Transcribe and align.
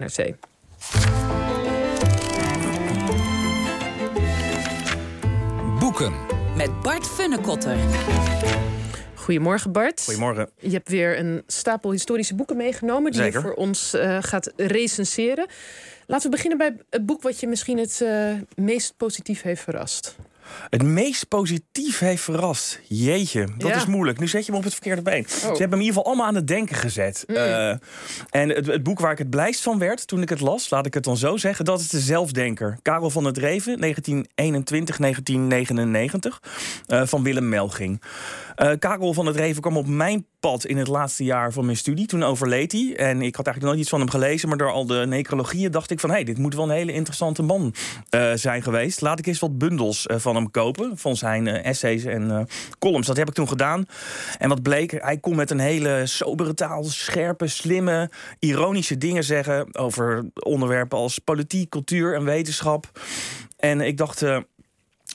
naar 0.00 0.10
zee. 0.10 0.34
Boeken. 5.78 6.12
Met 6.56 6.80
Bart 6.80 7.06
Funnekotter. 7.06 7.76
Goedemorgen 9.14 9.72
Bart. 9.72 10.02
Goedemorgen. 10.04 10.48
Je 10.58 10.70
hebt 10.70 10.88
weer 10.88 11.18
een 11.18 11.42
stapel 11.46 11.90
historische 11.90 12.34
boeken 12.34 12.56
meegenomen... 12.56 13.12
die 13.12 13.20
Zeker. 13.20 13.40
je 13.40 13.46
voor 13.46 13.54
ons 13.56 13.94
eh, 13.94 14.18
gaat 14.20 14.52
recenseren. 14.56 15.46
Laten 16.06 16.30
we 16.30 16.36
beginnen 16.36 16.58
bij 16.58 16.76
het 16.90 17.06
boek 17.06 17.22
wat 17.22 17.40
je 17.40 17.46
misschien 17.46 17.78
het 17.78 18.00
eh, 18.00 18.32
meest 18.54 18.94
positief 18.96 19.42
heeft 19.42 19.62
verrast. 19.62 20.16
Het 20.70 20.82
meest 20.82 21.28
positief 21.28 21.98
heeft 21.98 22.22
verrast. 22.22 22.80
Jeetje, 22.88 23.46
dat 23.58 23.68
Ja. 23.68 23.76
is 23.76 23.86
moeilijk. 23.86 24.18
Nu 24.18 24.28
zet 24.28 24.46
je 24.46 24.52
me 24.52 24.58
op 24.58 24.64
het 24.64 24.72
verkeerde 24.72 25.02
been. 25.02 25.24
Ze 25.28 25.46
hebben 25.46 25.56
me 25.68 25.74
in 25.74 25.80
ieder 25.80 25.86
geval 25.86 26.04
allemaal 26.04 26.26
aan 26.26 26.34
het 26.34 26.46
denken 26.46 26.76
gezet. 26.76 27.24
Mm. 27.26 27.34
Eh, 27.36 27.68
en 28.30 28.48
het, 28.48 28.66
het 28.66 28.82
boek 28.82 29.00
waar 29.00 29.12
ik 29.12 29.18
het 29.18 29.30
blijst 29.30 29.62
van 29.62 29.78
werd 29.78 30.06
toen 30.06 30.22
ik 30.22 30.28
het 30.28 30.40
las, 30.40 30.70
laat 30.70 30.86
ik 30.86 30.94
het 30.94 31.04
dan 31.04 31.16
zo 31.16 31.36
zeggen, 31.36 31.64
dat 31.64 31.80
is 31.80 31.88
de 31.88 32.00
Zelfdenker. 32.00 32.78
Karel 32.82 33.10
van 33.10 33.24
het 33.24 33.38
Reven, 33.38 33.80
1921, 33.80 34.98
1999, 34.98 36.42
eh, 36.86 37.02
van 37.06 37.22
Willem 37.22 37.48
Melging. 37.48 38.02
Eh, 38.54 38.70
Karel 38.78 39.12
van 39.14 39.26
het 39.26 39.36
Reven 39.36 39.62
kwam 39.62 39.76
op 39.76 39.86
mijn 39.86 40.26
pad 40.40 40.64
in 40.64 40.76
het 40.76 40.88
laatste 40.88 41.24
jaar 41.24 41.52
van 41.52 41.64
mijn 41.64 41.76
studie. 41.76 42.06
Toen 42.06 42.22
overleed 42.22 42.72
hij. 42.72 42.96
En 42.96 43.22
ik 43.22 43.36
had 43.36 43.46
eigenlijk 43.46 43.66
nooit 43.66 43.78
iets 43.78 43.88
van 43.88 44.00
hem 44.00 44.10
gelezen. 44.10 44.48
Maar 44.48 44.58
door 44.58 44.70
al 44.70 44.86
de 44.86 45.06
necrologieën 45.06 45.70
dacht 45.70 45.90
ik 45.90 46.00
van... 46.00 46.10
hé, 46.10 46.14
hey, 46.14 46.24
dit 46.24 46.38
moet 46.38 46.54
wel 46.54 46.64
een 46.64 46.70
hele 46.70 46.92
interessante 46.92 47.42
man 47.42 47.74
eh, 48.10 48.32
zijn 48.34 48.62
geweest. 48.62 49.00
Laat 49.00 49.18
ik 49.18 49.26
eens 49.26 49.38
wat 49.38 49.58
bundels 49.58 50.06
eh, 50.06 50.18
van 50.18 50.34
hem 50.34 50.50
kopen. 50.50 50.98
Van 50.98 51.16
zijn 51.16 51.46
eh, 51.46 51.64
essays 51.64 52.04
en 52.04 52.48
columns. 52.78 53.06
Dat 53.06 53.16
heb 53.16 53.28
ik 53.28 53.34
toen 53.34 53.48
gedaan. 53.48 53.84
En 54.38 54.48
wat 54.48 54.62
bleek, 54.62 54.90
hij 54.90 55.18
kon 55.18 55.36
met 55.36 55.50
een 55.50 55.58
hele 55.58 56.02
sobere 56.04 56.54
taal... 56.54 56.84
scherpe, 56.84 57.46
slimme, 57.46 58.10
ironische 58.38 58.98
dingen 58.98 59.24
zeggen... 59.24 59.76
over 59.76 60.24
onderwerpen 60.34 60.98
als 60.98 61.18
politiek, 61.18 61.70
cultuur 61.70 62.14
en 62.14 62.24
wetenschap. 62.24 63.00
En 63.56 63.80
ik 63.80 63.96
dacht... 63.96 64.24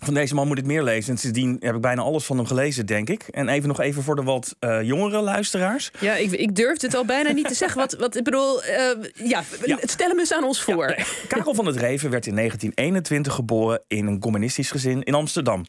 van 0.06 0.14
deze 0.14 0.36
man 0.36 0.48
moet 0.48 0.58
ik 0.58 0.66
meer 0.66 0.84
lezen. 0.84 1.12
En 1.14 1.18
sindsdien 1.20 1.58
heb 1.60 1.76
ik 1.76 1.82
bijna 1.82 2.02
alles 2.02 2.26
van 2.26 2.38
hem 2.38 2.46
gelezen, 2.46 2.86
denk 2.86 3.10
ik. 3.10 3.24
En 3.32 3.48
even 3.50 3.68
nog 3.68 3.80
even 3.80 4.04
voor 4.04 4.16
de 4.16 4.24
wat 4.24 4.56
eh, 4.60 4.82
jongere 4.82 5.22
luisteraars. 5.22 5.92
Ja, 6.00 6.16
ik, 6.16 6.32
ik 6.32 6.56
durf 6.56 6.82
het 6.82 6.96
al 6.96 7.06
bijna 7.06 7.32
niet 7.32 7.48
te 7.48 7.54
zeggen. 7.54 7.78
Wat, 7.80 7.94
wat 7.94 8.16
ik 8.18 8.24
bedoel, 8.24 8.64
eh, 8.64 8.78
ja, 9.14 9.44
Ja. 9.66 9.78
stel 9.82 10.08
hem 10.10 10.20
eens 10.20 10.34
aan 10.34 10.44
ons 10.44 10.62
voor. 10.62 10.90
Ja, 10.90 10.96
nee. 10.96 11.06
Karel 11.28 11.54
van 11.54 11.66
het 11.66 11.76
Reven 11.76 12.10
werd 12.10 12.26
in 12.28 12.36
1921 12.42 13.34
geboren 13.34 13.82
in 13.88 14.08
een 14.08 14.20
communistisch 14.20 14.72
gezin 14.72 15.04
in 15.04 15.14
Amsterdam. 15.14 15.66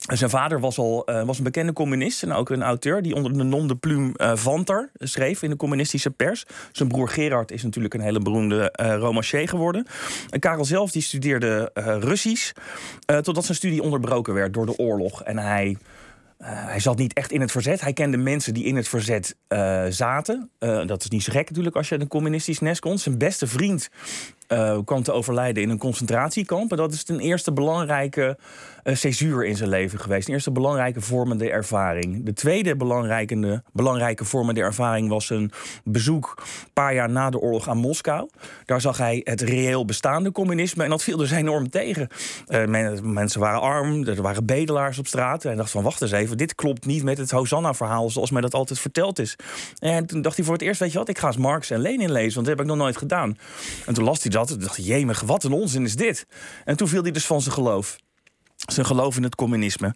Zijn 0.00 0.30
vader 0.30 0.60
was 0.60 0.78
al 0.78 1.04
eh, 1.04 1.24
was 1.24 1.38
een 1.38 1.44
bekende 1.44 1.72
communist 1.72 2.22
en 2.22 2.32
ook 2.32 2.50
een 2.50 2.62
auteur 2.62 3.02
die 3.02 3.14
onder 3.14 3.32
de 3.32 3.42
nom 3.42 3.68
de 3.68 3.76
plume 3.76 4.12
eh, 4.16 4.36
Vanter 4.36 4.90
schreef 4.94 5.42
in 5.42 5.50
de 5.50 5.56
communistische 5.56 6.10
pers. 6.10 6.44
Zijn 6.72 6.88
broer 6.88 7.08
Gerard 7.08 7.50
is 7.50 7.62
natuurlijk 7.62 7.94
een 7.94 8.00
hele 8.00 8.20
beroemde 8.20 8.70
eh 8.70 8.96
romancier 8.96 9.48
geworden. 9.48 9.86
En 10.30 10.40
Karel 10.40 10.64
zelf 10.64 10.90
die 10.90 11.02
studeerde 11.02 11.70
eh, 11.74 11.96
Russisch 12.00 12.52
totdat 13.06 13.44
zijn 13.44 13.56
studie 13.56 13.82
onderbroken 13.82 14.34
werd 14.34 14.54
door 14.54 14.66
de 14.66 14.78
oorlog. 14.78 15.22
En 15.22 15.38
hij 15.38 15.76
hij 16.42 16.80
zat 16.80 16.98
niet 16.98 17.12
echt 17.12 17.32
in 17.32 17.40
het 17.40 17.50
verzet. 17.50 17.80
Hij 17.80 17.92
kende 17.92 18.16
mensen 18.16 18.54
die 18.54 18.64
in 18.64 18.76
het 18.76 18.88
verzet 18.88 19.36
zaten. 19.88 20.50
Dat 20.86 21.02
is 21.02 21.08
niet 21.08 21.22
zo 21.22 21.32
gek 21.32 21.48
natuurlijk 21.48 21.76
als 21.76 21.86
je 21.86 21.92
uit 21.92 22.02
een 22.02 22.08
communistisch 22.08 22.58
nest 22.60 22.80
komt. 22.80 23.00
Zijn 23.00 23.18
beste 23.18 23.46
vriend 23.46 23.88
eh, 24.50 24.78
kwam 24.84 25.02
te 25.02 25.12
overlijden 25.12 25.62
in 25.62 25.70
een 25.70 25.78
concentratiekamp. 25.78 26.70
En 26.70 26.76
dat 26.76 26.92
is 26.92 27.08
een 27.08 27.20
eerste 27.20 27.52
belangrijke 27.52 28.38
eh 28.82 28.94
césuur 28.94 29.44
in 29.44 29.56
zijn 29.56 29.68
leven 29.68 29.98
geweest. 29.98 30.28
Een 30.28 30.34
eerste 30.34 30.50
belangrijke 30.50 31.00
vormende 31.00 31.50
ervaring. 31.50 32.24
De 32.24 32.32
tweede 32.32 32.76
belangrijke, 32.76 33.62
belangrijke 33.72 34.24
vormende 34.24 34.60
ervaring 34.60 35.08
was 35.08 35.30
een 35.30 35.52
bezoek... 35.84 36.34
een 36.36 36.72
paar 36.72 36.94
jaar 36.94 37.10
na 37.10 37.30
de 37.30 37.38
oorlog 37.38 37.68
aan 37.68 37.76
Moskou. 37.76 38.28
Daar 38.64 38.80
zag 38.80 38.98
hij 38.98 39.20
het 39.24 39.40
reëel 39.40 39.84
bestaande 39.84 40.32
communisme. 40.32 40.84
En 40.84 40.90
dat 40.90 41.02
viel 41.02 41.16
dus 41.16 41.30
enorm 41.30 41.70
tegen. 41.70 42.08
Eh, 42.46 42.64
men- 42.64 43.12
mensen 43.12 43.40
waren 43.40 43.60
arm, 43.60 44.06
er 44.06 44.22
waren 44.22 44.46
bedelaars 44.46 44.98
op 44.98 45.06
straat. 45.06 45.42
En 45.42 45.48
hij 45.48 45.56
dacht 45.56 45.70
van, 45.70 45.82
wacht 45.82 46.02
eens 46.02 46.12
even, 46.12 46.36
dit 46.36 46.54
klopt 46.54 46.86
niet 46.86 47.02
met 47.02 47.18
het 47.18 47.30
Hosanna-verhaal... 47.30 48.10
zoals 48.10 48.30
mij 48.30 48.40
dat 48.40 48.54
altijd 48.54 48.78
verteld 48.78 49.18
is. 49.18 49.36
En 49.78 50.06
toen 50.06 50.22
dacht 50.22 50.36
hij 50.36 50.44
voor 50.44 50.54
het 50.54 50.62
eerst, 50.62 50.80
weet 50.80 50.92
je 50.92 50.98
wat... 50.98 51.08
ik 51.08 51.18
ga 51.18 51.26
eens 51.26 51.36
Marx 51.36 51.70
en 51.70 51.80
Lenin 51.80 52.12
lezen, 52.12 52.34
want 52.34 52.46
dat 52.46 52.56
heb 52.56 52.60
ik 52.60 52.72
nog 52.72 52.76
nooit 52.76 52.96
gedaan. 52.96 53.38
En 53.86 53.94
toen 53.94 54.04
las 54.04 54.22
hij 54.22 54.30
dat 54.48 54.60
en 54.60 54.62
dacht 54.62 54.84
jemig, 54.84 55.20
wat 55.20 55.44
een 55.44 55.52
onzin 55.52 55.84
is 55.84 55.96
dit. 55.96 56.26
En 56.64 56.76
toen 56.76 56.88
viel 56.88 57.02
hij 57.02 57.10
dus 57.10 57.26
van 57.26 57.40
zijn 57.40 57.54
geloof 57.54 57.98
zijn 58.72 58.86
geloof 58.86 59.16
in 59.16 59.22
het 59.22 59.34
communisme. 59.34 59.94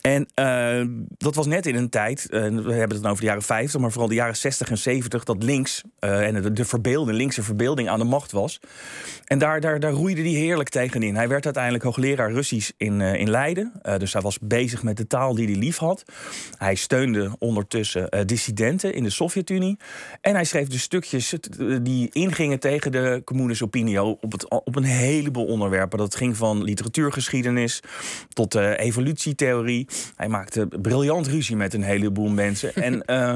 En 0.00 0.26
eh, 0.34 0.84
dat 1.16 1.34
was 1.34 1.46
net 1.46 1.66
in 1.66 1.74
een 1.74 1.88
tijd, 1.88 2.30
eh, 2.30 2.40
we 2.40 2.72
hebben 2.72 2.88
het 2.88 3.02
dan 3.02 3.10
over 3.10 3.20
de 3.20 3.26
jaren 3.26 3.42
50, 3.42 3.80
maar 3.80 3.90
vooral 3.90 4.08
de 4.08 4.14
jaren 4.14 4.36
60 4.36 4.70
en 4.70 4.78
70, 4.78 5.24
dat 5.24 5.42
links 5.42 5.82
eh, 5.98 6.26
en 6.26 6.42
de, 6.42 6.52
de 6.52 6.64
verbeelding, 6.64 7.16
linkse 7.16 7.42
verbeelding 7.42 7.88
aan 7.88 7.98
de 7.98 8.04
macht 8.04 8.32
was. 8.32 8.60
En 9.24 9.38
daar, 9.38 9.60
daar, 9.60 9.80
daar 9.80 9.92
roeide 9.92 10.20
hij 10.20 10.30
heerlijk 10.30 10.68
tegenin. 10.68 11.14
Hij 11.14 11.28
werd 11.28 11.44
uiteindelijk 11.44 11.84
hoogleraar 11.84 12.32
Russisch 12.32 12.70
in, 12.76 13.00
in 13.00 13.30
Leiden. 13.30 13.72
Dus 13.98 14.12
hij 14.12 14.22
was 14.22 14.38
bezig 14.38 14.82
met 14.82 14.96
de 14.96 15.06
taal 15.06 15.34
die 15.34 15.46
hij 15.46 15.56
lief 15.56 15.76
had. 15.76 16.04
Hij 16.58 16.74
steunde 16.74 17.36
ondertussen 17.38 18.26
dissidenten 18.26 18.94
in 18.94 19.02
de 19.02 19.10
Sovjet-Unie. 19.10 19.76
En 20.20 20.34
hij 20.34 20.44
schreef 20.44 20.68
dus 20.68 20.82
stukjes 20.82 21.34
die 21.82 22.08
ingingen 22.12 22.60
tegen 22.60 22.92
de 22.92 23.22
communis 23.24 23.62
opinio 23.62 24.18
op, 24.20 24.32
het, 24.32 24.50
op 24.50 24.76
een 24.76 24.84
heleboel 24.84 25.46
onderwerpen. 25.46 25.98
Dat 25.98 26.16
ging 26.16 26.36
van 26.36 26.62
literatuurgeschiedenis 26.62 27.80
tot 28.28 28.52
de 28.52 28.76
evolutietheorie. 28.78 29.86
Hij 30.16 30.28
maakte 30.28 30.66
briljant 30.82 31.26
ruzie 31.26 31.56
met 31.56 31.74
een 31.74 31.82
heleboel 31.82 32.28
mensen. 32.28 32.74
en 32.74 33.04
eh, 33.04 33.34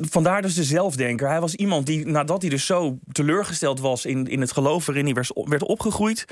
vandaar 0.00 0.42
dus 0.42 0.54
de 0.54 0.64
zelfdenker. 0.64 1.28
Hij 1.28 1.40
was 1.40 1.54
iemand 1.54 1.86
die, 1.86 2.06
nadat 2.06 2.40
hij 2.40 2.50
dus 2.50 2.66
zo 2.66 2.98
teleurgesteld 3.12 3.80
was 3.80 4.04
in, 4.04 4.26
in 4.26 4.40
het 4.40 4.52
geloof 4.52 4.86
waarin 4.86 5.04
hij 5.04 5.24
werd, 5.44 5.62
opgegroeid, 5.62 6.24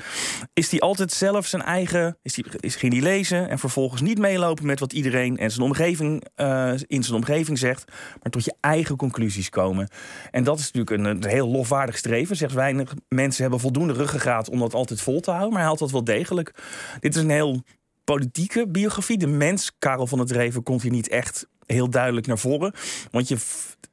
is 0.53 0.71
hij 0.71 0.79
altijd 0.79 1.11
zelf 1.11 1.47
zijn 1.47 1.61
eigen. 1.61 2.17
Is 2.21 2.35
hij, 2.35 2.45
is, 2.59 2.75
ging 2.75 2.93
hij 2.93 3.01
lezen 3.01 3.49
en 3.49 3.59
vervolgens 3.59 4.01
niet 4.01 4.17
meelopen 4.17 4.65
met 4.65 4.79
wat 4.79 4.93
iedereen 4.93 5.37
en 5.37 5.51
zijn 5.51 5.65
omgeving 5.65 6.27
eh, 6.35 6.73
in 6.87 7.03
zijn 7.03 7.15
omgeving 7.15 7.57
zegt, 7.57 7.91
maar 8.21 8.31
tot 8.31 8.45
je 8.45 8.55
eigen 8.59 8.95
conclusies 8.95 9.49
komen. 9.49 9.89
En 10.31 10.43
dat 10.43 10.59
is 10.59 10.71
natuurlijk 10.71 11.23
een, 11.23 11.29
heel 11.29 11.47
lofwaardig 11.47 11.97
streven. 11.97 12.35
Zegt 12.35 12.53
weinig 12.53 12.93
mensen 13.07 13.41
hebben 13.41 13.59
voldoende 13.59 13.93
ruggengraat 13.93 14.49
om 14.49 14.59
dat 14.59 14.73
altijd 14.73 15.01
vol 15.01 15.19
te 15.19 15.29
houden, 15.29 15.51
maar 15.51 15.61
hij 15.61 15.69
had 15.69 15.79
dat 15.79 15.91
wel 15.91 16.03
degelijk. 16.03 16.53
Dit 16.99 17.15
is 17.15 17.21
een 17.21 17.29
heel 17.29 17.63
politieke 18.03 18.67
biografie. 18.67 19.17
De 19.17 19.27
mens, 19.27 19.71
Karel 19.79 20.07
van 20.07 20.19
het 20.19 20.31
Reven, 20.31 20.63
komt 20.63 20.81
hier 20.81 20.91
niet 20.91 21.07
echt 21.07 21.47
heel 21.65 21.89
duidelijk 21.89 22.27
naar 22.27 22.37
voren. 22.39 22.73
Want 23.11 23.27
je 23.27 23.37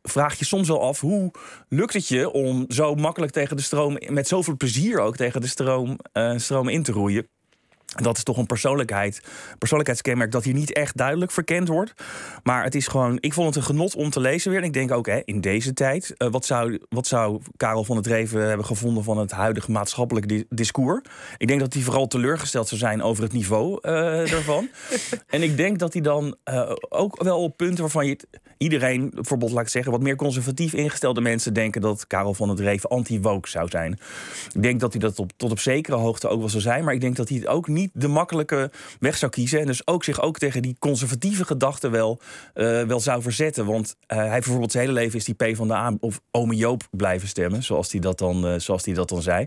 vraagt 0.03 0.39
je 0.39 0.45
soms 0.45 0.69
wel 0.69 0.83
af 0.83 1.01
hoe 1.01 1.31
lukt 1.69 1.93
het 1.93 2.09
je 2.09 2.31
om 2.31 2.65
zo 2.69 2.95
makkelijk 2.95 3.33
tegen 3.33 3.57
de 3.57 3.63
stroom, 3.63 3.99
met 4.09 4.29
zoveel 4.29 4.57
plezier 4.57 5.01
ook 5.01 5.17
tegen 5.17 5.41
de 5.41 5.47
stroom, 5.47 5.99
eh, 6.13 6.33
stroom 6.37 6.69
in 6.69 6.83
te 6.83 6.93
roeien. 6.93 7.29
Dat 7.97 8.17
is 8.17 8.23
toch 8.23 8.37
een 8.37 8.47
persoonlijkheid, 8.47 9.23
persoonlijkheidskenmerk 9.59 10.33
dat 10.33 10.45
hier 10.45 10.55
niet 10.55 10.73
echt 10.73 10.97
duidelijk 10.97 11.31
verkend 11.31 11.69
wordt. 11.69 11.95
Maar 12.43 12.65
het 12.65 12.75
is 12.75 12.87
gewoon, 12.87 13.19
ik 13.21 13.33
vond 13.33 13.47
het 13.47 13.57
een 13.57 13.63
genot 13.63 13.95
om 13.95 14.11
te 14.11 14.21
lezen 14.21 14.51
weer. 14.51 14.61
En 14.61 14.67
ik 14.67 14.73
denk 14.73 14.91
ook, 14.93 15.07
hè, 15.07 15.21
in 15.25 15.41
deze 15.41 15.73
tijd, 15.73 16.15
eh, 16.17 16.29
wat, 16.31 16.45
zou, 16.45 16.79
wat 16.89 17.07
zou 17.07 17.41
Karel 17.57 17.85
van 17.85 17.97
het 17.97 18.07
Reven 18.07 18.49
hebben 18.49 18.67
gevonden 18.67 19.05
van 19.05 19.19
het 19.19 19.31
huidige 19.31 19.71
maatschappelijk 19.71 20.29
di- 20.29 20.45
discours? 20.49 21.01
Ik 21.39 21.49
denk 21.49 21.61
dat 21.61 21.73
hij 21.73 21.83
vooral 21.83 22.07
teleurgesteld 22.07 22.69
zou 22.69 22.81
zijn 22.81 23.03
over 23.03 23.23
het 23.23 23.33
niveau 23.33 23.79
eh 23.83 23.93
daarvan. 24.31 24.69
en 25.27 25.43
ik 25.43 25.57
denk 25.57 25.79
dat 25.79 25.93
hij 25.93 26.03
dan 26.03 26.37
eh, 26.45 26.73
ook 26.89 27.23
wel 27.23 27.43
op 27.43 27.57
punten 27.57 27.81
waarvan 27.81 28.07
je 28.07 28.17
iedereen, 28.59 29.11
bijvoorbeeld 29.15 29.51
laat 29.51 29.63
ik 29.63 29.69
zeggen, 29.69 29.93
wat 29.93 30.03
meer 30.03 30.17
conservatief 30.17 30.73
ingestelde 30.73 31.21
mensen 31.21 31.55
denken 31.55 31.81
dat 31.81 32.07
Karel 32.07 32.35
van 32.35 32.49
het 32.49 32.61
Reven 32.61 32.91
anti-woke 32.91 33.49
zou 33.49 33.69
zijn. 33.69 33.99
Ik 34.55 34.63
denk 34.63 34.81
dat 34.81 34.93
hij 34.93 35.01
dat 35.01 35.19
op, 35.19 35.33
tot 35.37 35.51
op 35.51 35.59
zekere 35.59 35.97
hoogte 35.97 36.29
ook 36.29 36.39
wel 36.39 36.49
zou 36.49 36.63
zijn. 36.63 36.85
Maar 36.85 36.95
ik 36.95 37.01
denk 37.01 37.17
dat 37.17 37.29
hij 37.29 37.39
het 37.39 37.47
ook 37.47 37.69
niet 37.69 37.80
de 37.93 38.09
makkelijke 38.09 38.71
weg 39.01 39.17
zou 39.17 39.31
kiezen. 39.31 39.61
En 39.61 39.67
dus 39.67 39.87
ook 39.87 40.05
zich 40.05 40.21
ook 40.21 40.39
tegen 40.39 40.63
die 40.63 40.77
conservatieve 40.79 41.45
gedachten 41.45 41.91
wel, 41.91 42.21
eh, 42.55 42.83
wel 42.83 43.01
zou 43.01 43.23
verzetten. 43.23 43.67
Want 43.67 43.97
eh, 44.07 44.19
hij 44.19 44.29
bijvoorbeeld 44.29 44.73
zijn 44.73 44.87
hele 44.87 44.99
leven 44.99 45.19
is 45.19 45.25
die 45.25 45.35
P 45.35 45.57
van 45.57 45.69
de 45.69 45.75
A 45.75 45.97
of 46.01 46.21
Ome 46.31 46.55
Joop 46.55 46.89
blijven 46.91 47.29
stemmen. 47.29 47.63
Zoals 47.63 47.93
hij 47.93 48.01
dat 48.01 48.19
dan, 48.19 48.47
eh, 48.47 48.59
zoals 48.59 48.85
hij 48.85 48.95
dat 48.95 49.09
dan 49.09 49.23
zei. 49.23 49.47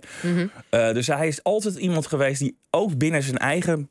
Eh, 0.69 0.93
dus 0.93 1.07
hij 1.07 1.27
is 1.27 1.43
altijd 1.43 1.75
iemand 1.75 2.07
geweest 2.07 2.39
die 2.39 2.57
ook 2.69 2.97
binnen 2.97 3.23
zijn 3.23 3.37
eigen, 3.37 3.89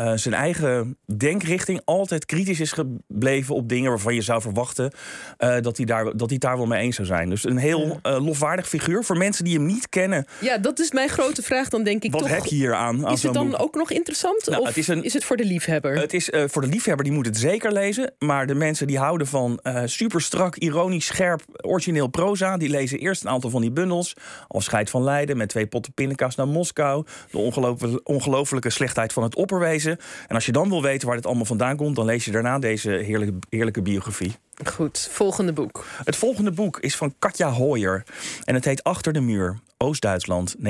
eh, 0.00 0.12
zijn 0.14 0.34
eigen 0.34 0.96
denkrichting 1.16 1.80
altijd 1.84 2.24
kritisch 2.26 2.60
is 2.60 2.72
gebleven 2.72 3.54
op 3.54 3.68
dingen 3.68 3.90
waarvan 3.90 4.14
je 4.14 4.22
zou 4.22 4.40
verwachten 4.40 4.92
eh, 5.36 5.56
dat, 5.60 5.76
hij 5.76 5.86
daar, 5.86 6.16
dat 6.16 6.28
hij 6.30 6.38
daar 6.38 6.56
wel 6.56 6.66
mee 6.66 6.80
eens 6.82 6.96
zou 6.96 7.06
zijn. 7.08 7.30
Dus 7.30 7.44
een 7.44 7.56
heel 7.56 7.98
eh, 8.02 8.24
lofwaardig 8.24 8.68
figuur 8.68 9.04
voor 9.04 9.16
mensen 9.16 9.44
die 9.44 9.54
hem 9.54 9.66
niet 9.66 9.88
kennen. 9.88 10.26
Ja, 10.40 10.58
dat 10.58 10.78
is 10.78 10.92
mijn 10.92 11.08
grote 11.08 11.42
vraag. 11.42 11.68
Dan 11.68 11.82
denk 11.82 12.02
ik 12.02 12.12
Wat 12.12 12.20
toch. 12.20 12.30
heb 12.30 12.44
je 12.44 12.54
hier 12.54 12.74
aan? 12.74 13.06
aan 13.06 13.12
is 13.12 13.22
het 13.22 13.34
dan 13.34 13.50
boek? 13.50 13.62
ook 13.62 13.74
nog 13.74 13.90
interessant? 13.90 14.46
Nou, 14.46 14.60
of 14.60 14.66
het 14.68 14.76
is 14.76 14.88
een- 14.88 15.04
is 15.04 15.12
het 15.12 15.24
voor 15.24 15.36
de 15.36 15.44
liefhebber? 15.44 15.96
Het 15.98 16.14
is 16.14 16.30
voor 16.46 16.62
de 16.62 16.68
liefhebber, 16.68 17.04
die 17.04 17.14
moet 17.14 17.26
het 17.26 17.36
zeker 17.36 17.72
lezen. 17.72 18.12
Maar 18.18 18.46
de 18.46 18.54
mensen 18.54 18.86
die 18.86 18.98
houden 18.98 19.26
van 19.26 19.60
super 19.84 20.20
strak, 20.20 20.56
ironisch, 20.56 21.06
scherp, 21.06 21.42
origineel 21.60 22.06
proza... 22.06 22.56
die 22.56 22.68
lezen 22.68 22.98
eerst 22.98 23.22
een 23.24 23.30
aantal 23.30 23.50
van 23.50 23.60
die 23.60 23.70
bundels. 23.70 24.14
Afscheid 24.48 24.90
van 24.90 25.02
Leiden 25.02 25.36
met 25.36 25.48
twee 25.48 25.66
potten 25.66 25.92
pindakaas 25.92 26.34
naar 26.34 26.48
Moskou. 26.48 27.04
De 27.30 27.38
ongelooflijke, 27.38 28.00
ongelooflijke 28.04 28.70
slechtheid 28.70 29.12
van 29.12 29.22
het 29.22 29.34
opperwezen. 29.34 29.89
Lezen. 29.90 30.26
En 30.28 30.34
als 30.34 30.46
je 30.46 30.52
dan 30.52 30.68
wil 30.68 30.82
weten 30.82 31.06
waar 31.06 31.16
dit 31.16 31.26
allemaal 31.26 31.44
vandaan 31.44 31.76
komt, 31.76 31.96
dan 31.96 32.04
lees 32.04 32.24
je 32.24 32.30
daarna 32.30 32.58
deze 32.58 32.90
heerlijke, 32.90 33.34
heerlijke 33.48 33.82
biografie. 33.82 34.32
Goed, 34.64 35.08
volgende 35.12 35.52
boek. 35.52 35.86
Het 36.04 36.16
volgende 36.16 36.50
boek 36.50 36.78
is 36.80 36.96
van 36.96 37.14
Katja 37.18 37.50
Hoyer 37.50 38.04
en 38.44 38.54
het 38.54 38.64
heet 38.64 38.82
Achter 38.82 39.12
de 39.12 39.20
Muur. 39.20 39.58
Oost-Duitsland, 39.82 40.56
1949-1990. 40.56 40.62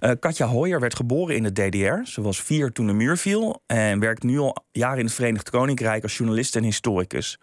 Uh, 0.00 0.10
Katja 0.20 0.46
Hoyer 0.46 0.80
werd 0.80 0.96
geboren 0.96 1.36
in 1.36 1.42
de 1.42 1.52
DDR. 1.52 2.10
Ze 2.10 2.22
was 2.22 2.42
vier 2.42 2.72
toen 2.72 2.86
de 2.86 2.92
muur 2.92 3.16
viel 3.16 3.62
en 3.66 3.98
werkt 3.98 4.22
nu 4.22 4.38
al 4.38 4.56
jaren 4.72 4.98
in 4.98 5.04
het 5.04 5.14
Verenigd 5.14 5.50
Koninkrijk 5.50 6.02
als 6.02 6.16
journalist 6.16 6.56
en 6.56 6.62
historicus. 6.62 7.38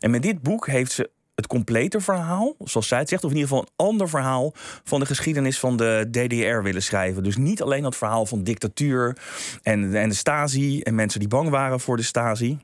En 0.00 0.10
met 0.10 0.22
dit 0.22 0.42
boek 0.42 0.66
heeft 0.66 0.92
ze 0.92 1.10
het 1.38 1.46
complete 1.46 2.00
verhaal, 2.00 2.54
zoals 2.64 2.88
zij 2.88 2.98
het 2.98 3.08
zegt, 3.08 3.24
of 3.24 3.30
in 3.30 3.36
ieder 3.36 3.50
geval 3.50 3.64
een 3.64 3.86
ander 3.86 4.08
verhaal 4.08 4.52
van 4.84 5.00
de 5.00 5.06
geschiedenis 5.06 5.58
van 5.58 5.76
de 5.76 6.08
DDR 6.10 6.62
willen 6.62 6.82
schrijven. 6.82 7.22
Dus 7.22 7.36
niet 7.36 7.62
alleen 7.62 7.82
dat 7.82 7.96
verhaal 7.96 8.26
van 8.26 8.42
dictatuur 8.42 9.16
en, 9.62 9.94
en 9.94 10.08
de 10.08 10.14
Stasi 10.14 10.80
en 10.80 10.94
mensen 10.94 11.20
die 11.20 11.28
bang 11.28 11.48
waren 11.48 11.80
voor 11.80 11.96
de 11.96 12.02
Stasi. 12.02 12.58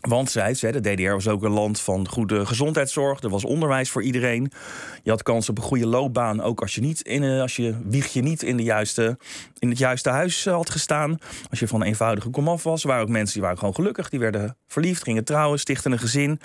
Want, 0.00 0.30
ze, 0.30 0.70
de 0.70 0.80
DDR 0.80 1.10
was 1.10 1.28
ook 1.28 1.42
een 1.42 1.50
land 1.50 1.80
van 1.80 2.08
goede 2.08 2.46
gezondheidszorg. 2.46 3.20
Er 3.22 3.28
was 3.28 3.44
onderwijs 3.44 3.90
voor 3.90 4.02
iedereen. 4.02 4.52
Je 5.02 5.10
had 5.10 5.22
kans 5.22 5.48
op 5.48 5.56
een 5.56 5.64
goede 5.64 5.86
loopbaan. 5.86 6.42
Ook 6.42 6.60
als 6.60 6.74
je, 6.74 6.80
niet 6.80 7.00
in, 7.00 7.40
als 7.40 7.56
je 7.56 7.76
wiegje 7.84 8.22
niet 8.22 8.42
in, 8.42 8.56
de 8.56 8.62
juiste, 8.62 9.18
in 9.58 9.68
het 9.68 9.78
juiste 9.78 10.10
huis 10.10 10.46
eh, 10.46 10.54
had 10.54 10.70
gestaan. 10.70 11.18
Als 11.50 11.58
je 11.58 11.68
van 11.68 11.80
een 11.80 11.86
eenvoudige 11.86 12.30
komaf 12.30 12.62
was. 12.62 12.82
Er 12.82 12.88
waren 12.88 13.02
ook 13.02 13.08
mensen 13.08 13.32
die 13.32 13.42
waren 13.42 13.58
gewoon 13.58 13.74
gelukkig. 13.74 14.08
Die 14.08 14.20
werden 14.20 14.56
verliefd, 14.66 15.02
gingen 15.02 15.24
trouwen, 15.24 15.58
stichten 15.58 15.92
een 15.92 15.98
gezin. 15.98 16.40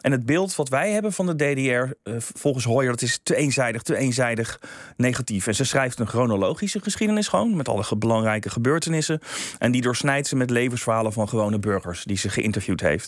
En 0.00 0.12
het 0.12 0.26
beeld 0.26 0.56
wat 0.56 0.68
wij 0.68 0.90
hebben 0.90 1.12
van 1.12 1.26
de 1.26 1.36
DDR, 1.36 1.92
eh, 2.02 2.14
volgens 2.18 2.64
Hoyer, 2.64 2.90
dat 2.90 3.02
is 3.02 3.20
te 3.22 3.36
eenzijdig, 3.36 3.82
te 3.82 3.96
eenzijdig 3.96 4.60
negatief. 4.96 5.46
En 5.46 5.54
ze 5.54 5.64
schrijft 5.64 5.98
een 5.98 6.08
chronologische 6.08 6.80
geschiedenis 6.80 7.28
gewoon. 7.28 7.56
Met 7.56 7.68
alle 7.68 7.84
belangrijke 7.98 8.50
gebeurtenissen. 8.50 9.20
En 9.58 9.72
die 9.72 9.82
doorsnijdt 9.82 10.26
ze 10.26 10.36
met 10.36 10.50
levensverhalen 10.50 11.12
van 11.12 11.28
gewone 11.28 11.58
burgers. 11.58 12.04
Die 12.04 12.16
ze 12.16 12.28
geïnterviewd 12.28 12.80
heeft. 12.80 12.99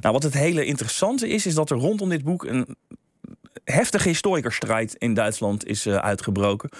Nou, 0.00 0.14
wat 0.14 0.22
het 0.22 0.34
hele 0.34 0.64
interessante 0.64 1.28
is, 1.28 1.46
is 1.46 1.54
dat 1.54 1.70
er 1.70 1.76
rondom 1.76 2.08
dit 2.08 2.24
boek 2.24 2.44
een 2.44 2.76
heftige 3.64 4.08
historikerstrijd 4.08 4.94
in 4.98 5.14
Duitsland 5.14 5.66
is 5.66 5.86
uh, 5.86 5.96
uitgebroken. 5.96 6.70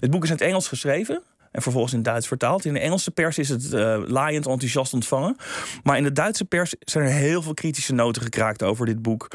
Het 0.00 0.10
boek 0.10 0.22
is 0.22 0.28
in 0.28 0.34
het 0.34 0.44
Engels 0.44 0.68
geschreven. 0.68 1.22
En 1.50 1.62
vervolgens 1.62 1.92
in 1.92 1.98
het 1.98 2.08
Duits 2.08 2.26
vertaald. 2.26 2.64
In 2.64 2.72
de 2.72 2.80
Engelse 2.80 3.10
pers 3.10 3.38
is 3.38 3.48
het 3.48 3.72
uh, 3.72 4.02
laaiend 4.06 4.46
enthousiast 4.46 4.92
ontvangen. 4.92 5.36
Maar 5.82 5.96
in 5.96 6.02
de 6.02 6.12
Duitse 6.12 6.44
pers 6.44 6.74
zijn 6.80 7.04
er 7.04 7.12
heel 7.12 7.42
veel 7.42 7.54
kritische 7.54 7.92
noten 7.92 8.22
gekraakt 8.22 8.62
over 8.62 8.86
dit 8.86 9.02
boek. 9.02 9.28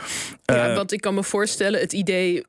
Ja, 0.45 0.69
uh, 0.69 0.75
want 0.75 0.91
ik 0.91 1.01
kan 1.01 1.13
me 1.13 1.23
voorstellen, 1.23 1.79
het 1.79 1.93
idee 1.93 2.45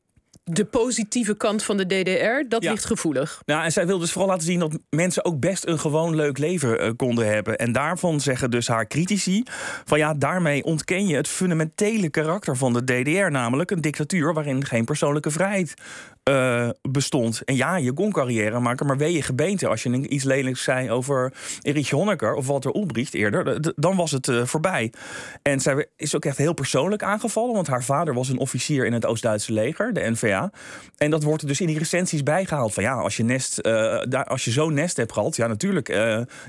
de 0.51 0.65
positieve 0.65 1.37
kant 1.37 1.63
van 1.63 1.77
de 1.77 1.87
DDR, 1.87 2.49
dat 2.49 2.65
ligt 2.65 2.85
gevoelig. 2.85 3.43
Ja, 3.45 3.65
en 3.65 3.73
zij 3.73 3.87
wil 3.87 3.99
dus 3.99 4.13
vooral 4.13 4.31
laten 4.31 4.47
zien 4.47 4.59
dat 4.59 4.79
mensen 4.91 5.25
ook 5.25 5.41
best 5.41 5.67
een 5.67 5.79
gewoon 5.79 6.15
leuk 6.15 6.39
leven 6.39 6.85
uh, 6.85 6.91
konden 6.97 7.27
hebben. 7.27 7.57
En 7.57 7.73
daarvan 7.73 8.21
zeggen 8.21 8.51
dus 8.51 8.69
haar 8.69 8.87
critici: 8.87 9.43
van 9.85 9.99
ja, 9.99 10.15
daarmee 10.15 10.65
ontken 10.65 11.07
je 11.07 11.17
het 11.17 11.29
fundamentele 11.29 12.11
karakter 12.11 12.57
van 12.57 12.73
de 12.73 12.85
DDR, 12.85 13.31
namelijk 13.31 13.71
een 13.71 13.81
dictatuur 13.81 14.35
waarin 14.35 14.65
geen 14.65 14.85
persoonlijke 14.85 15.31
vrijheid 15.31 15.75
uh, 16.31 16.69
bestond. 16.83 17.43
En 17.45 17.57
ja, 17.57 17.77
je 17.77 17.93
kon 17.93 18.13
carrière 18.13 18.61
maken, 18.61 18.87
maar 18.87 18.97
wee 18.97 19.13
je 19.13 19.23
gebeente. 19.23 19.69
Als 19.69 19.83
je 19.83 20.09
iets 20.09 20.25
lelijks 20.25 20.63
zei 20.63 20.91
over 20.91 21.33
Erich 21.63 21.91
Honecker 21.91 22.35
of 22.35 22.47
Walter 22.47 22.77
Ulbricht 22.77 23.15
eerder, 23.15 23.73
dan 23.77 23.97
was 23.97 24.11
het 24.11 24.27
uh, 24.27 24.45
voorbij. 24.45 24.93
En 25.43 25.61
zij 25.61 25.87
is 25.97 26.17
ook 26.17 26.25
echt 26.25 26.37
heel 26.37 26.55
persoonlijk 26.55 27.03
aangevallen, 27.03 27.55
want 27.55 27.67
haar 27.67 27.85
vader 27.85 28.15
was 28.15 28.29
een 28.29 28.39
officier 28.39 28.87
in 28.87 28.93
het 28.93 29.07
Oost-Duitse 29.07 29.53
leger, 29.53 29.93
de 29.93 30.11
NVA. 30.11 30.51
En 30.97 31.11
dat 31.11 31.23
wordt 31.23 31.43
er 31.43 31.49
dus 31.49 31.61
in 31.61 31.67
die 31.67 31.79
recensies 31.79 32.23
bijgehaald. 32.23 32.75
Van 32.75 32.83
ja, 32.83 32.95
als 32.95 33.17
je, 33.17 33.23
nest, 33.23 33.59
uh, 33.63 33.73
daar, 34.09 34.25
als 34.25 34.45
je 34.45 34.51
zo'n 34.51 34.75
nest 34.75 34.97
hebt 34.97 35.13
gehad, 35.13 35.37
ja, 35.37 35.47
natuurlijk, 35.47 35.89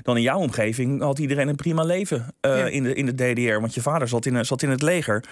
dan 0.02 0.16
in 0.16 0.22
jouw 0.22 0.38
omgeving 0.38 1.02
had 1.02 1.18
iedereen 1.18 1.48
een 1.48 1.56
prima 1.56 1.82
leven 1.82 2.26
ja. 2.40 2.66
in, 2.66 2.82
de, 2.82 2.94
in 2.94 3.06
de 3.06 3.14
DDR, 3.14 3.60
want 3.60 3.74
je 3.74 3.82
vader 3.82 4.08
zat 4.08 4.26
in, 4.26 4.44
zat 4.44 4.62
in 4.62 4.70
het 4.70 4.82
leger. 4.82 5.24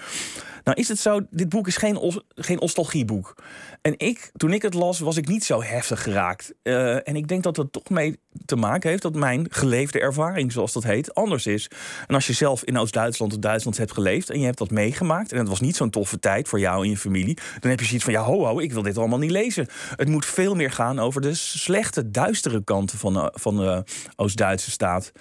Nou 0.67 0.79
is 0.79 0.87
het 0.87 0.99
zo, 0.99 1.21
dit 1.29 1.49
boek 1.49 1.67
is 1.67 1.77
geen, 1.77 2.21
geen 2.35 2.57
nostalgieboek. 2.59 3.35
En 3.81 3.93
ik, 3.97 4.31
toen 4.37 4.53
ik 4.53 4.61
het 4.61 4.73
las, 4.73 4.99
was 4.99 5.17
ik 5.17 5.27
niet 5.27 5.43
zo 5.43 5.63
heftig 5.63 6.03
geraakt. 6.03 6.53
Uh, 6.63 7.07
en 7.07 7.15
ik 7.15 7.27
denk 7.27 7.43
dat 7.43 7.55
dat 7.55 7.71
toch 7.71 7.89
mee 7.89 8.19
te 8.45 8.55
maken 8.55 8.89
heeft 8.89 9.01
dat 9.01 9.15
mijn 9.15 9.45
geleefde 9.49 9.99
ervaring, 9.99 10.51
zoals 10.51 10.73
dat 10.73 10.83
heet, 10.83 11.13
anders 11.13 11.47
is. 11.47 11.69
En 12.07 12.15
als 12.15 12.27
je 12.27 12.33
zelf 12.33 12.63
in 12.63 12.77
Oost-Duitsland 12.77 13.33
of 13.33 13.39
Duitsland 13.39 13.77
hebt 13.77 13.91
geleefd 13.91 14.29
en 14.29 14.39
je 14.39 14.45
hebt 14.45 14.57
dat 14.57 14.71
meegemaakt 14.71 15.31
en 15.31 15.37
het 15.37 15.47
was 15.47 15.59
niet 15.59 15.75
zo'n 15.75 15.89
toffe 15.89 16.19
tijd 16.19 16.47
voor 16.47 16.59
jou 16.59 16.83
en 16.83 16.89
je 16.89 16.97
familie, 16.97 17.37
dan 17.59 17.69
heb 17.69 17.79
je 17.79 17.85
zoiets 17.85 18.03
van 18.03 18.13
ja, 18.13 18.21
ho, 18.21 18.45
ho, 18.45 18.59
ik 18.59 18.73
wil 18.73 18.81
dit 18.81 18.97
allemaal 18.97 19.19
niet 19.19 19.31
lezen. 19.31 19.67
Het 19.95 20.07
moet 20.07 20.25
veel 20.25 20.55
meer 20.55 20.71
gaan 20.71 20.99
over 20.99 21.21
de 21.21 21.33
slechte, 21.33 22.11
duistere 22.11 22.63
kanten 22.63 22.97
van 22.97 23.13
de, 23.13 23.31
van 23.33 23.57
de 23.57 23.83
Oost-Duitse 24.15 24.71
staat. 24.71 25.11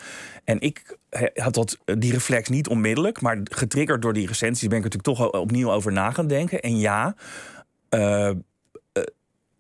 En 0.45 0.61
ik 0.61 0.99
had 1.35 1.55
dat, 1.55 1.79
die 1.85 2.13
reflex 2.13 2.49
niet 2.49 2.69
onmiddellijk, 2.69 3.21
maar 3.21 3.41
getriggerd 3.43 4.03
door 4.03 4.13
die 4.13 4.27
recensies 4.27 4.69
ben 4.69 4.79
ik 4.79 4.85
natuurlijk 4.85 5.19
toch 5.19 5.33
opnieuw 5.33 5.71
over 5.71 5.93
na 5.93 6.11
gaan 6.11 6.27
denken. 6.27 6.61
En 6.61 6.79
ja, 6.79 7.15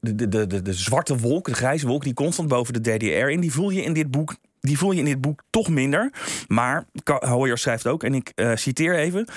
de, 0.00 0.28
de, 0.28 0.46
de, 0.46 0.62
de 0.62 0.72
zwarte 0.72 1.18
wolk, 1.18 1.46
de 1.46 1.54
grijze 1.54 1.86
wolk 1.86 2.04
die 2.04 2.14
constant 2.14 2.48
boven 2.48 2.74
de 2.74 2.80
DDR 2.80 3.28
in, 3.28 3.40
die 3.40 3.52
voel 3.52 3.70
je 3.70 3.82
in 3.82 3.92
dit 3.92 4.10
boek 4.10 4.34
die 4.66 4.78
voel 4.78 4.92
je 4.92 4.98
in 4.98 5.04
dit 5.04 5.20
boek 5.20 5.42
toch 5.50 5.68
minder. 5.68 6.12
Maar 6.48 6.84
Hoyer 7.20 7.58
schrijft 7.58 7.86
ook, 7.86 8.02
en 8.02 8.14
ik 8.14 8.32
uh, 8.34 8.50
citeer 8.54 8.94
even. 8.94 9.28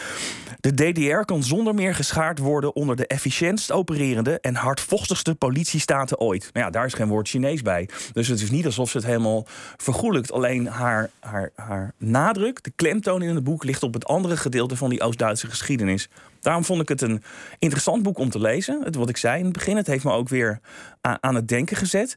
De 0.60 0.74
DDR 0.74 1.26
kan 1.26 1.44
zonder 1.44 1.74
meer 1.74 1.96
geschaard 1.96 2.40
worden 2.40 2.76
onder 2.76 2.96
de 2.96 3.08
efficiëntst 3.08 3.72
opererende 3.72 4.40
en 4.40 4.56
hardvochtigste 4.56 5.36
politiestaten 5.36 6.20
ooit. 6.20 6.50
Nou 6.54 6.66
ja, 6.66 6.72
daar 6.72 6.86
is 6.86 6.94
geen 6.94 7.08
woord 7.08 7.28
Chinees 7.28 7.62
bij. 7.62 7.90
Dus 8.14 8.28
het 8.28 8.42
is 8.42 8.52
niet 8.52 8.66
alsof 8.66 8.90
ze 8.90 8.98
het 8.98 9.06
helemaal 9.06 9.46
vergoelijkt. 9.78 10.32
Alleen 10.32 10.68
haar, 10.68 11.10
haar, 11.20 11.52
haar 11.56 11.94
nadruk, 11.98 12.64
de 12.64 12.72
klemtoon 12.76 13.22
in 13.22 13.36
het 13.36 13.44
boek, 13.44 13.64
ligt 13.64 13.84
op 13.84 13.94
het 13.94 14.06
andere 14.06 14.38
gedeelte 14.38 14.76
van 14.76 14.90
die 14.90 15.02
Oost-Duitse 15.02 15.48
geschiedenis. 15.48 16.10
Daarom 16.42 16.64
vond 16.64 16.82
ik 16.82 16.90
het 16.90 17.02
een 17.02 17.24
interessant 17.60 18.04
boek 18.04 18.18
om 18.18 18.30
te 18.30 18.40
lezen. 18.40 18.82
Het, 18.84 18.96
wat 18.96 19.10
ik 19.10 19.18
zei 19.18 19.38
in 19.38 19.44
het 19.44 19.54
begin, 19.54 19.78
het 19.78 19.88
heeft 19.88 20.04
me 20.04 20.12
ook 20.12 20.30
weer 20.30 20.60
aan, 21.02 21.36
het 21.36 21.48
denken 21.48 21.78
gezet. 21.78 22.16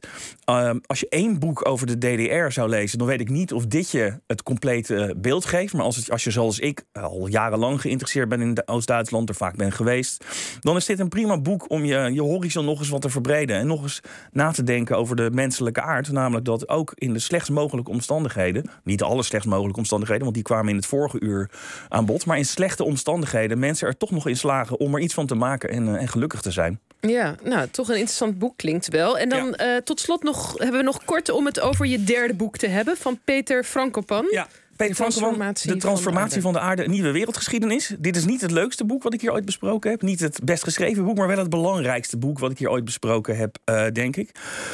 Uh, 0.49 0.71
als 0.85 0.99
je 0.99 1.09
één 1.09 1.39
boek 1.39 1.67
over 1.67 1.87
de 1.87 1.97
DDR 1.97 2.51
zou 2.51 2.69
lezen, 2.69 2.97
dan 2.97 3.07
weet 3.07 3.19
ik 3.19 3.29
niet 3.29 3.53
of 3.53 3.65
dit 3.65 3.91
je 3.91 4.19
het 4.27 4.43
complete 4.43 5.15
beeld 5.17 5.45
geeft. 5.45 5.73
Maar 5.73 5.83
als, 5.83 6.11
als 6.11 6.23
je 6.23 6.31
zoals 6.31 6.59
ik 6.59 6.85
al 6.91 7.27
jarenlang 7.27 7.81
geïnteresseerd 7.81 8.29
bent 8.29 8.41
in 8.41 8.67
Oost-Duitsland, 8.67 9.29
er 9.29 9.35
vaak 9.35 9.55
ben 9.55 9.71
geweest, 9.71 10.25
dan 10.61 10.75
is 10.75 10.85
dit 10.85 10.99
een 10.99 11.09
prima 11.09 11.37
boek 11.37 11.69
om 11.69 11.85
je, 11.85 12.13
je 12.13 12.21
horizon 12.21 12.65
nog 12.65 12.79
eens 12.79 12.89
wat 12.89 13.01
te 13.01 13.09
verbreden. 13.09 13.57
En 13.57 13.67
nog 13.67 13.81
eens 13.81 14.01
na 14.31 14.51
te 14.51 14.63
denken 14.63 14.97
over 14.97 15.15
de 15.15 15.29
menselijke 15.31 15.81
aard. 15.81 16.11
Namelijk 16.11 16.45
dat 16.45 16.69
ook 16.69 16.91
in 16.95 17.13
de 17.13 17.19
slechtst 17.19 17.51
mogelijke 17.51 17.91
omstandigheden, 17.91 18.69
niet 18.83 19.01
alle 19.01 19.23
slechtst 19.23 19.49
mogelijke 19.49 19.79
omstandigheden, 19.79 20.23
want 20.23 20.35
die 20.35 20.43
kwamen 20.43 20.69
in 20.69 20.75
het 20.75 20.85
vorige 20.85 21.19
uur 21.19 21.49
aan 21.89 22.05
bod, 22.05 22.25
maar 22.25 22.37
in 22.37 22.45
slechte 22.45 22.83
omstandigheden 22.83 23.59
mensen 23.59 23.87
er 23.87 23.97
toch 23.97 24.11
nog 24.13 24.27
in 24.27 24.37
slagen 24.37 24.79
om 24.79 24.95
er 24.95 25.01
iets 25.01 25.13
van 25.13 25.27
te 25.27 25.35
maken 25.35 25.69
en, 25.69 25.87
uh, 25.87 26.01
en 26.01 26.07
gelukkig 26.07 26.41
te 26.41 26.51
zijn. 26.51 26.79
Ja, 26.99 27.35
nou, 27.43 27.67
toch 27.67 27.87
een 27.87 27.95
interessant 27.95 28.39
boek 28.39 28.57
klinkt 28.57 28.87
wel. 28.87 29.17
En 29.17 29.29
dan 29.29 29.55
ja. 29.57 29.75
uh, 29.75 29.81
tot 29.81 29.99
slot 29.99 30.23
nog, 30.23 30.57
hebben 30.57 30.79
we 30.79 30.85
nog 30.85 31.05
kort 31.05 31.29
om 31.29 31.45
het 31.45 31.59
over 31.59 31.85
je 31.85 32.03
derde 32.03 32.33
boek 32.33 32.57
te 32.57 32.67
hebben 32.67 32.97
van 32.97 33.19
Peter 33.23 33.63
Frankopan. 33.63 34.27
Ja. 34.31 34.47
Peter 34.87 35.05
de 35.05 35.11
transformatie, 35.11 35.71
de 35.71 35.77
transformatie 35.77 36.41
van 36.41 36.53
de, 36.53 36.59
van 36.59 36.67
de 36.67 36.69
aarde, 36.69 36.83
een 36.83 36.91
nieuwe 36.91 37.11
wereldgeschiedenis. 37.11 37.95
Dit 37.99 38.15
is 38.15 38.25
niet 38.25 38.41
het 38.41 38.51
leukste 38.51 38.85
boek 38.85 39.03
wat 39.03 39.13
ik 39.13 39.21
hier 39.21 39.31
ooit 39.31 39.45
besproken 39.45 39.91
heb. 39.91 40.01
Niet 40.01 40.19
het 40.19 40.39
best 40.43 40.63
geschreven 40.63 41.05
boek, 41.05 41.17
maar 41.17 41.27
wel 41.27 41.37
het 41.37 41.49
belangrijkste 41.49 42.17
boek 42.17 42.39
wat 42.39 42.51
ik 42.51 42.57
hier 42.57 42.69
ooit 42.69 42.85
besproken 42.85 43.37
heb, 43.37 43.57
uh, 43.65 43.85
denk 43.93 44.15
ik. 44.15 44.31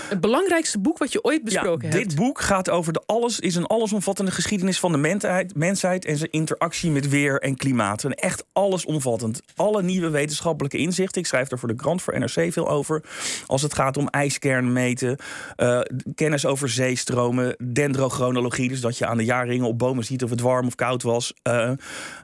Het 0.10 0.22
belangrijkste 0.22 0.80
boek 0.80 0.98
wat 0.98 1.12
je 1.12 1.24
ooit 1.24 1.44
besproken 1.44 1.89
ja, 1.89 1.96
hebt? 1.96 2.10
Dit 2.10 2.18
boek 2.18 2.42
gaat 2.42 2.70
over 2.70 2.94
de 2.94 3.04
alles, 3.06 3.39
is 3.39 3.56
een 3.56 3.66
allesomvattende 3.66 4.32
geschiedenis 4.32 4.80
van 4.80 4.92
de 4.92 4.98
mensheid, 4.98 5.56
mensheid 5.56 6.06
en 6.06 6.18
zijn 6.18 6.32
interactie 6.32 6.92
met 6.92 7.10
weer 7.10 7.39
en 7.39 7.56
klimaat. 7.56 8.04
En 8.04 8.13
echt 8.13 8.46
allesomvattend. 8.54 9.42
Alle 9.56 9.84
nieuwe 9.84 10.10
wetenschappelijke 10.10 10.78
inzichten. 10.78 11.22
Ik 11.22 11.28
schrijf 11.28 11.51
er 11.51 11.60
voor 11.60 11.70
de 11.70 11.75
krant 11.75 12.01
voor 12.01 12.20
NRC 12.20 12.54
veel 12.54 12.70
over. 12.70 13.04
Als 13.46 13.62
het 13.62 13.74
gaat 13.74 13.98
om 13.98 14.08
ijskern 14.08 14.74
meten, 14.74 15.18
uh, 15.58 15.80
kennis 16.16 16.46
over 16.46 16.70
zeestromen, 16.70 17.56
dendrochronologie, 17.63 18.70
dus 18.70 18.82
dat 18.82 18.98
je 18.98 19.06
aan 19.06 19.18
de 19.18 19.25
jaarringen 19.25 19.68
op 19.68 19.78
bomen 19.78 19.99
ziet 20.03 20.24
of 20.24 20.29
het 20.29 20.41
warm 20.41 20.68
of 20.68 20.75
koud 20.75 21.03
was. 21.03 21.34
Uh, 21.44 21.72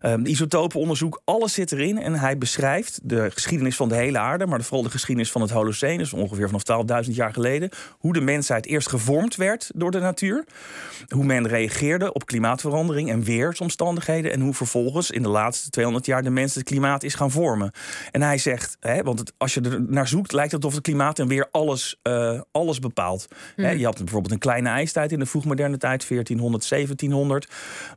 uh, 0.01 0.13
isotopenonderzoek, 0.23 1.21
alles 1.25 1.53
zit 1.53 1.71
erin. 1.71 1.97
En 1.97 2.13
hij 2.13 2.37
beschrijft 2.37 2.99
de 3.03 3.31
geschiedenis 3.31 3.75
van 3.75 3.89
de 3.89 3.95
hele 3.95 4.17
aarde, 4.17 4.45
maar 4.45 4.61
vooral 4.61 4.83
de 4.83 4.89
geschiedenis 4.89 5.31
van 5.31 5.41
het 5.41 5.51
Holocene, 5.51 5.97
dus 5.97 6.13
ongeveer 6.13 6.49
vanaf 6.49 7.05
12.000 7.05 7.11
jaar 7.11 7.33
geleden. 7.33 7.69
Hoe 7.97 8.13
de 8.13 8.21
mensheid 8.21 8.65
eerst 8.65 8.89
gevormd 8.89 9.35
werd 9.35 9.71
door 9.75 9.91
de 9.91 9.99
natuur. 9.99 10.45
Hoe 11.07 11.25
men 11.25 11.47
reageerde 11.47 12.13
op 12.13 12.25
klimaatverandering 12.25 13.09
en 13.09 13.23
weersomstandigheden. 13.23 14.31
En 14.31 14.41
hoe 14.41 14.53
vervolgens 14.53 15.11
in 15.11 15.21
de 15.21 15.29
laatste 15.29 15.69
200 15.69 16.05
jaar 16.05 16.23
de 16.23 16.29
mens 16.29 16.55
het 16.55 16.63
klimaat 16.63 17.03
is 17.03 17.15
gaan 17.15 17.31
vormen. 17.31 17.71
En 18.11 18.21
hij 18.21 18.37
zegt, 18.37 18.77
hè, 18.79 19.03
want 19.03 19.19
het, 19.19 19.33
als 19.37 19.53
je 19.53 19.61
er 19.61 19.81
naar 19.87 20.07
zoekt, 20.07 20.31
lijkt 20.31 20.51
het 20.51 20.63
alsof 20.63 20.77
het 20.77 20.87
klimaat 20.87 21.19
en 21.19 21.27
weer 21.27 21.47
alles, 21.51 21.99
uh, 22.03 22.41
alles 22.51 22.79
bepaalt. 22.79 23.27
Hmm. 23.55 23.65
Hè, 23.65 23.71
je 23.71 23.85
had 23.85 23.97
bijvoorbeeld 23.97 24.33
een 24.33 24.39
kleine 24.39 24.69
ijstijd 24.69 25.11
in 25.11 25.19
de 25.19 25.25
vroegmoderne 25.25 25.77
tijd, 25.77 26.07
1400, 26.07 26.69
1700. 26.69 27.47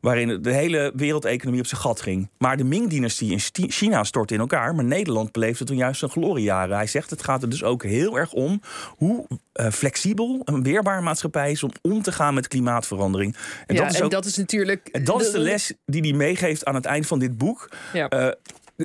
Waarin 0.00 0.42
de 0.42 0.52
hele 0.52 0.92
wereldeconomie 0.94 1.60
op 1.60 1.66
zijn 1.66 1.80
gat 1.80 2.00
ging. 2.00 2.28
Maar 2.38 2.56
de 2.56 2.64
Ming-dynastie 2.64 3.30
in 3.30 3.70
China 3.70 4.04
stortte 4.04 4.34
in 4.34 4.40
elkaar, 4.40 4.74
maar 4.74 4.84
Nederland 4.84 5.32
beleefde 5.32 5.64
toen 5.64 5.76
juist 5.76 5.98
zijn 5.98 6.10
gloriejaren. 6.10 6.76
Hij 6.76 6.86
zegt 6.86 7.10
het 7.10 7.22
gaat 7.22 7.42
er 7.42 7.48
dus 7.48 7.62
ook 7.64 7.82
heel 7.82 8.18
erg 8.18 8.32
om 8.32 8.60
hoe 8.96 9.26
uh, 9.28 9.70
flexibel 9.70 10.40
een 10.44 10.62
weerbaar 10.62 11.02
maatschappij 11.02 11.50
is 11.50 11.62
om 11.62 11.70
om 11.82 12.02
te 12.02 12.12
gaan 12.12 12.34
met 12.34 12.48
klimaatverandering. 12.48 13.36
En, 13.66 13.74
ja, 13.74 13.82
dat, 13.82 13.90
is 13.90 13.96
ook, 13.96 14.02
en 14.02 14.08
dat 14.08 14.24
is 14.24 14.36
natuurlijk. 14.36 14.88
En 14.92 15.04
dat 15.04 15.20
is 15.20 15.30
de 15.30 15.38
les 15.50 15.72
die 15.86 16.00
hij 16.00 16.12
meegeeft 16.12 16.64
aan 16.64 16.74
het 16.74 16.84
eind 16.84 17.06
van 17.06 17.18
dit 17.18 17.38
boek. 17.38 17.68
Ja. 17.92 18.12
Uh, 18.12 18.32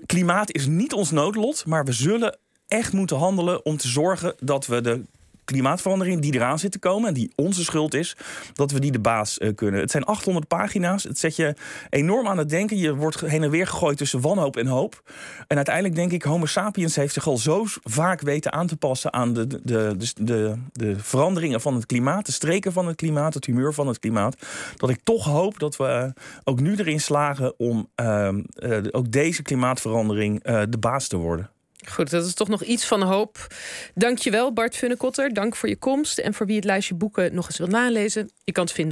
klimaat 0.06 0.52
is 0.52 0.66
niet 0.66 0.94
ons 0.94 1.12
noodlot, 1.12 1.66
maar 1.66 1.86
we 1.86 1.92
zullen 1.92 2.38
echt 2.68 2.94
moeten 2.94 3.18
handelen 3.18 3.66
om 3.66 3.78
te 3.78 3.88
zorgen 3.88 4.36
dat 4.40 4.66
we 4.66 4.82
de 4.82 5.02
klimaatverandering 5.46 6.22
die 6.22 6.34
eraan 6.34 6.60
zit 6.60 6.72
te 6.72 6.80
komen 6.80 7.08
en 7.08 7.14
die 7.14 7.32
onze 7.36 7.64
schuld 7.64 7.94
is, 7.94 8.16
dat 8.54 8.72
we 8.72 8.80
die 8.80 8.92
de 8.92 9.00
baas 9.00 9.40
uh, 9.40 9.56
kunnen. 9.56 9.80
Het 9.80 9.92
zijn 9.92 10.04
800 10.04 10.48
pagina's. 10.48 11.04
Het 11.04 11.20
zet 11.20 11.36
je 11.36 11.54
enorm 11.90 12.28
aan 12.28 12.38
het 12.38 12.50
denken. 12.50 12.78
Je 12.78 12.96
wordt 12.96 13.20
heen 13.20 13.44
en 13.44 13.50
weer 13.50 13.68
gegooid 13.68 13.98
tussen 13.98 14.22
wanhoop 14.22 14.58
en 14.58 14.68
hoop. 14.68 15.12
En 15.48 15.56
uiteindelijk 15.56 15.96
denk 15.96 16.12
ik, 16.12 16.24
Homo 16.24 16.46
sapiens 16.46 16.96
heeft 16.96 17.14
zich 17.14 17.28
al 17.28 17.38
zo 17.38 17.64
vaak 17.84 18.22
weten 18.22 18.54
aan 18.54 18.68
te 18.68 18.78
passen 18.78 19.14
aan 19.14 19.34
de, 19.34 19.48
de, 19.48 19.60
de, 19.64 19.96
de, 20.16 20.56
de 20.72 21.00
veranderingen 21.00 21.62
van 21.62 21.76
het 21.76 21.86
klimaat, 21.86 22.26
de 22.26 22.32
streken 22.32 22.74
van 22.74 22.88
het 22.88 22.96
klimaat, 22.96 23.34
het 23.34 23.46
humeur 23.46 23.74
van 23.74 23.88
het 23.88 24.00
klimaat, 24.00 24.36
dat 24.76 24.90
ik 24.90 25.00
toch 25.04 25.26
hoop 25.26 25.60
dat 25.60 25.76
we 25.76 26.14
ook 26.44 26.60
nu 26.60 26.76
erin 26.76 27.02
slagen 27.02 27.60
om 27.60 27.90
uh, 28.02 28.30
uh, 28.56 28.78
ook 28.92 29.12
deze 29.12 29.42
klimaatverandering 29.42 30.44
de 30.44 30.78
baas 30.80 31.08
te 31.08 31.18
worden. 31.18 31.53
Goed, 31.90 32.10
dat 32.10 32.26
is 32.26 32.34
toch 32.34 32.48
nog 32.48 32.64
iets 32.64 32.86
van 32.86 33.02
hoop. 33.02 33.48
Dankjewel 33.96 34.54
Bart 34.54 34.76
Funnekotter. 34.76 35.34
Dank 35.34 35.56
voor 35.56 35.70
je 35.70 35.76
komst. 35.76 36.18
En 36.18 36.34
voor 36.34 36.46
wie 36.46 36.56
het 36.56 36.66
lijstje 36.66 36.96
boeken 36.96 37.36
nog 37.36 37.46
eens 37.46 37.58
wil 37.58 37.68
nalezen... 37.68 38.32
je 38.44 38.52
kan 38.52 38.64
het 38.64 38.74
vinden 38.74 38.86
op 38.86 38.92